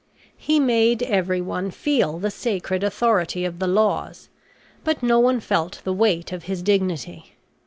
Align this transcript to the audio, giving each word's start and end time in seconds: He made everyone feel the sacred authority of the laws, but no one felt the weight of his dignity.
He 0.35 0.59
made 0.59 1.03
everyone 1.03 1.69
feel 1.69 2.17
the 2.17 2.31
sacred 2.31 2.83
authority 2.83 3.45
of 3.45 3.59
the 3.59 3.67
laws, 3.67 4.29
but 4.83 5.03
no 5.03 5.19
one 5.19 5.39
felt 5.39 5.79
the 5.83 5.93
weight 5.93 6.31
of 6.31 6.45
his 6.45 6.63
dignity. 6.63 7.35